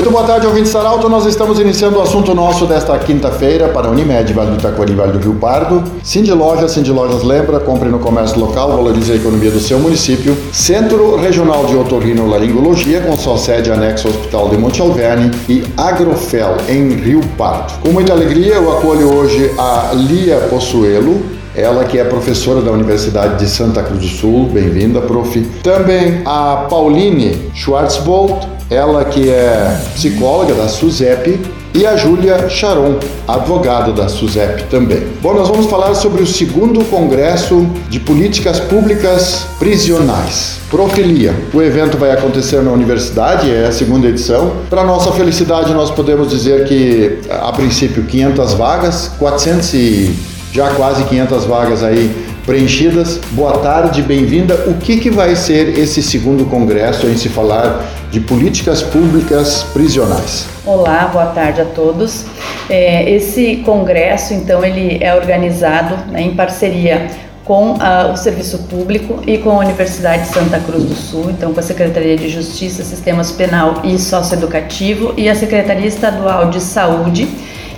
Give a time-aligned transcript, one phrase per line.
[0.00, 1.10] Muito boa tarde, ouvintes Saralto.
[1.10, 5.18] Nós estamos iniciando o assunto nosso desta quinta-feira para Unimed, Vale do Itaquari, Vale do
[5.18, 5.84] Rio Pardo.
[6.02, 10.34] Cindy Lojas, Cindy Lojas lembra, compre no comércio local, valorize a economia do seu município.
[10.54, 15.62] Centro Regional de Otorrino Laringologia, com sua sede anexo ao Hospital de Monte Alverne e
[15.76, 17.74] Agrofel, em Rio Pardo.
[17.82, 21.20] Com muita alegria, eu acolho hoje a Lia Possuelo,
[21.54, 25.38] ela que é professora da Universidade de Santa Cruz do Sul, bem-vinda, prof.
[25.62, 31.40] Também a Pauline Schwarzbold, ela que é psicóloga da SUSEP,
[31.72, 35.06] e a Júlia Charon, advogada da SUSEP também.
[35.22, 40.58] Bom, nós vamos falar sobre o segundo Congresso de Políticas Públicas Prisionais.
[40.68, 41.32] Profilia.
[41.54, 44.52] O evento vai acontecer na universidade, é a segunda edição.
[44.68, 50.14] Para nossa felicidade, nós podemos dizer que, a princípio, 500 vagas, 400 e
[50.52, 52.10] já quase 500 vagas aí
[52.44, 53.20] preenchidas.
[53.32, 54.54] Boa tarde, bem-vinda.
[54.66, 60.46] O que, que vai ser esse segundo congresso em se falar de políticas públicas prisionais?
[60.66, 62.24] Olá, boa tarde a todos.
[62.68, 67.06] É, esse congresso, então, ele é organizado né, em parceria
[67.44, 67.76] com
[68.12, 71.62] o Serviço Público e com a Universidade de Santa Cruz do Sul, então com a
[71.62, 77.28] Secretaria de Justiça, Sistemas Penal e Socioeducativo e a Secretaria Estadual de Saúde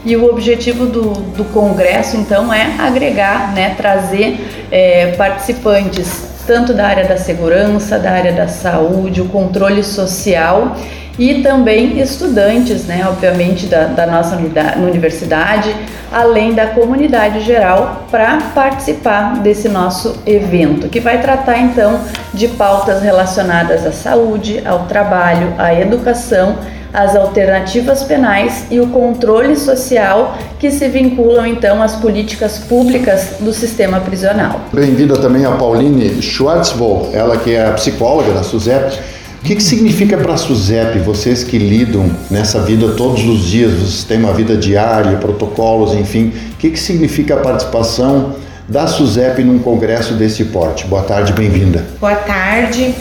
[0.05, 6.87] e o objetivo do, do congresso, então, é agregar, né, trazer é, participantes tanto da
[6.87, 10.77] área da segurança, da área da saúde, o controle social
[11.19, 14.37] e também estudantes, né, obviamente, da, da nossa
[14.77, 15.75] universidade,
[16.11, 22.01] além da comunidade geral, para participar desse nosso evento, que vai tratar então
[22.33, 26.57] de pautas relacionadas à saúde, ao trabalho, à educação
[26.93, 33.53] as alternativas penais e o controle social que se vinculam então às políticas públicas do
[33.53, 34.61] sistema prisional.
[34.73, 38.99] Bem-vinda também a Pauline Schwartzwald, ela que é a psicóloga da SUSEP.
[39.41, 43.73] O que, que significa para a SUSEP, vocês que lidam nessa vida todos os dias,
[43.73, 48.37] vocês têm uma vida diária, protocolos, enfim, o que, que significa a participação
[48.69, 50.87] da SUSEP num congresso desse porte?
[50.87, 51.85] Boa tarde, bem-vinda.
[51.99, 52.95] Boa tarde.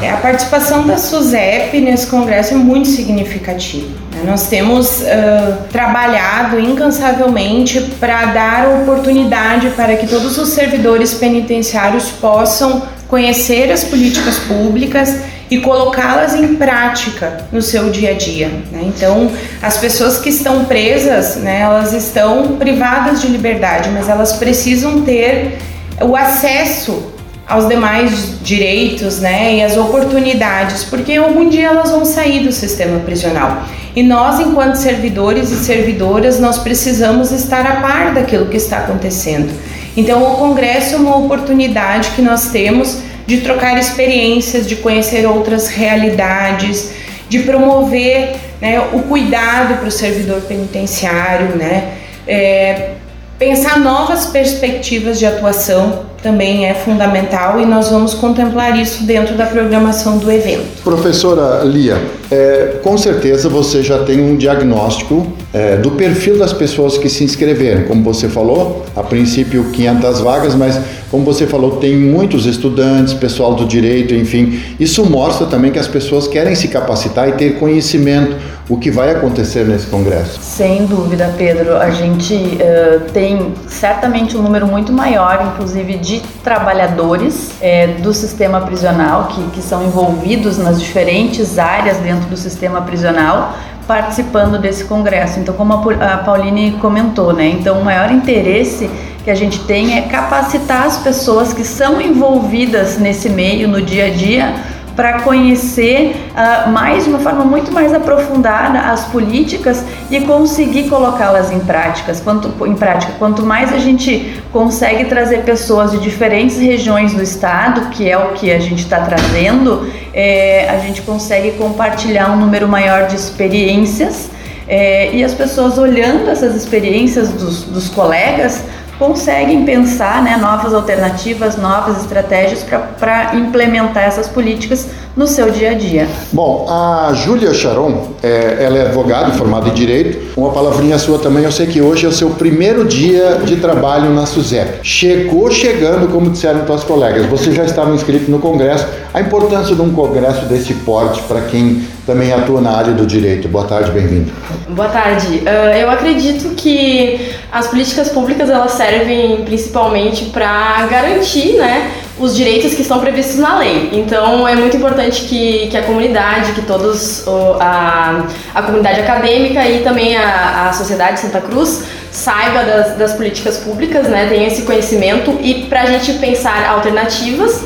[0.00, 3.88] É, a participação da SUSEP nesse congresso é muito significativa.
[4.12, 4.22] Né?
[4.24, 12.82] Nós temos uh, trabalhado incansavelmente para dar oportunidade para que todos os servidores penitenciários possam
[13.08, 18.48] conhecer as políticas públicas e colocá-las em prática no seu dia a dia.
[18.70, 18.82] Né?
[18.94, 19.30] Então,
[19.62, 25.58] as pessoas que estão presas, né, elas estão privadas de liberdade, mas elas precisam ter
[26.00, 27.14] o acesso
[27.48, 32.98] aos demais direitos, né, e as oportunidades, porque algum dia elas vão sair do sistema
[33.00, 33.62] prisional.
[33.96, 39.50] E nós, enquanto servidores e servidoras, nós precisamos estar a par daquilo que está acontecendo.
[39.96, 45.68] Então, o congresso é uma oportunidade que nós temos de trocar experiências, de conhecer outras
[45.68, 46.92] realidades,
[47.28, 51.94] de promover né, o cuidado para o servidor penitenciário, né,
[52.26, 52.90] é,
[53.38, 59.46] pensar novas perspectivas de atuação também é fundamental e nós vamos contemplar isso dentro da
[59.46, 60.82] programação do evento.
[60.82, 61.96] Professora Lia,
[62.30, 67.24] é, com certeza você já tem um diagnóstico é, do perfil das pessoas que se
[67.24, 67.84] inscreveram.
[67.84, 70.78] Como você falou, a princípio 500 vagas, mas
[71.10, 74.60] como você falou, tem muitos estudantes, pessoal do direito, enfim.
[74.78, 78.36] Isso mostra também que as pessoas querem se capacitar e ter conhecimento
[78.68, 80.38] o que vai acontecer nesse congresso.
[80.42, 81.76] Sem dúvida, Pedro.
[81.76, 86.07] A gente uh, tem certamente um número muito maior, inclusive, de
[86.42, 92.82] trabalhadores é, do sistema prisional que, que são envolvidos nas diferentes áreas dentro do sistema
[92.82, 93.54] prisional
[93.86, 95.40] participando desse congresso.
[95.40, 97.48] Então, como a Pauline comentou, né?
[97.48, 98.90] Então, o maior interesse
[99.24, 104.06] que a gente tem é capacitar as pessoas que são envolvidas nesse meio no dia
[104.06, 104.54] a dia
[104.98, 111.52] para conhecer uh, mais de uma forma muito mais aprofundada as políticas e conseguir colocá-las
[111.52, 112.18] em práticas.
[112.18, 117.90] Quanto em prática, quanto mais a gente consegue trazer pessoas de diferentes regiões do estado,
[117.90, 122.66] que é o que a gente está trazendo, é, a gente consegue compartilhar um número
[122.66, 124.28] maior de experiências.
[124.66, 128.64] É, e as pessoas olhando essas experiências dos, dos colegas
[128.98, 132.64] conseguem pensar né, novas alternativas, novas estratégias
[132.98, 136.06] para implementar essas políticas no seu dia a dia.
[136.32, 140.38] Bom, a Júlia Charon, é, ela é advogada formada em Direito.
[140.38, 144.10] Uma palavrinha sua também, eu sei que hoje é o seu primeiro dia de trabalho
[144.10, 144.78] na SUSEP.
[144.84, 148.86] Chegou chegando, como disseram tuas colegas, você já estava inscrito no Congresso.
[149.12, 153.48] A importância de um Congresso desse porte para quem também atua na área do direito.
[153.48, 154.30] Boa tarde, bem-vindo.
[154.68, 155.38] Boa tarde.
[155.38, 162.74] Uh, eu acredito que as políticas públicas elas servem principalmente para garantir né, os direitos
[162.74, 163.90] que estão previstos na lei.
[163.92, 167.24] Então é muito importante que, que a comunidade, que todos,
[167.60, 168.24] a,
[168.54, 173.58] a comunidade acadêmica e também a, a sociedade de Santa Cruz saiba das, das políticas
[173.58, 177.64] públicas, né, tenha esse conhecimento e para a gente pensar alternativas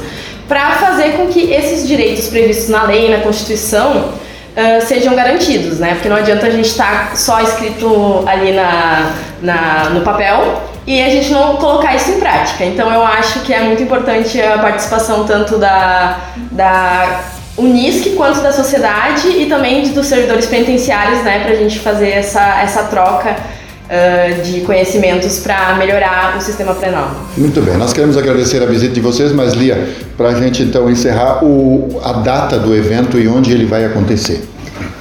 [0.48, 4.10] para fazer com que esses direitos previstos na lei, na Constituição,
[4.56, 5.94] uh, sejam garantidos, né?
[5.94, 11.00] Porque não adianta a gente estar tá só escrito ali na, na, no papel e
[11.00, 12.64] a gente não colocar isso em prática.
[12.64, 16.18] Então eu acho que é muito importante a participação tanto da,
[16.50, 17.20] da
[17.56, 22.60] Unisc quanto da sociedade e também dos servidores penitenciários, né, para a gente fazer essa,
[22.62, 27.10] essa troca uh, de conhecimentos para melhorar o sistema penal.
[27.36, 30.90] Muito bem, nós queremos agradecer a visita de vocês, mas Lia, para a gente então
[30.90, 34.48] encerrar o, a data do evento e onde ele vai acontecer.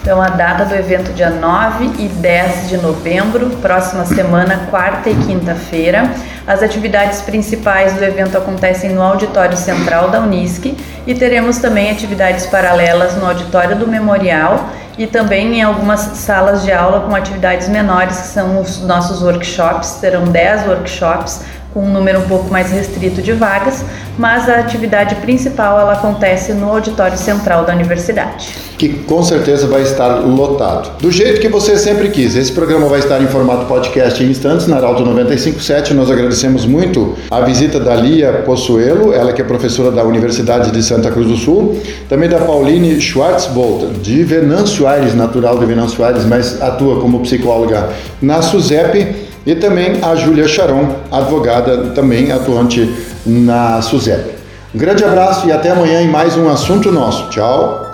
[0.02, 5.16] Então, a data do evento, dia 9 e 10 de novembro, próxima semana, quarta e
[5.16, 6.10] quinta-feira.
[6.48, 10.76] As atividades principais do evento acontecem no Auditório Central da Unisc
[11.06, 16.72] e teremos também atividades paralelas no Auditório do Memorial e também em algumas salas de
[16.72, 20.00] aula com atividades menores, que são os nossos workshops.
[20.02, 21.42] Terão 10 workshops
[21.74, 23.84] com um número um pouco mais restrito de vagas,
[24.18, 28.50] mas a atividade principal ela acontece no auditório central da universidade.
[28.78, 30.98] Que com certeza vai estar lotado.
[31.00, 32.36] Do jeito que você sempre quis.
[32.36, 35.94] Esse programa vai estar em formato podcast em instantes na Arauto 957.
[35.94, 40.84] Nós agradecemos muito a visita da Lia Possuelo, ela que é professora da Universidade de
[40.84, 41.80] Santa Cruz do Sul,
[42.10, 47.90] também da Pauline Schwarzbolt, de Venâncio Aires, natural de Venâncio Aires, mas atua como psicóloga
[48.22, 52.94] na SUSEP e também a Júlia Charon, advogada também atuante
[53.26, 54.36] na SUSEP.
[54.74, 57.30] Um grande abraço e até amanhã em mais um assunto nosso.
[57.30, 57.92] Tchau.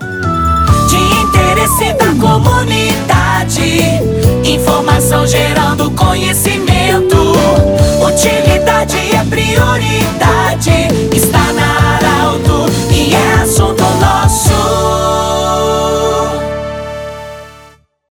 [0.89, 3.81] De interesse da comunidade,
[4.43, 7.17] informação gerando conhecimento.
[8.05, 10.96] Utilidade é prioridade.